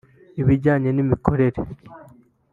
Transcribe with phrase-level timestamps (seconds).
[0.41, 1.59] Ibijyanye n’imikorere